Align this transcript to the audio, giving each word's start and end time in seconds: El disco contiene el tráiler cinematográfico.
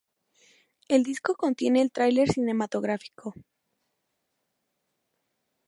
El 0.87 1.03
disco 1.03 1.35
contiene 1.35 1.79
el 1.79 1.91
tráiler 1.91 2.27
cinematográfico. 2.27 3.35